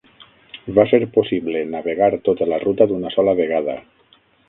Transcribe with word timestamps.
Va 0.77 0.85
ser 0.91 0.99
possible 1.17 1.63
navegar 1.75 2.09
tota 2.31 2.51
la 2.55 2.61
ruta 2.67 2.91
d'una 2.93 3.17
sola 3.19 3.41
vegada. 3.45 3.81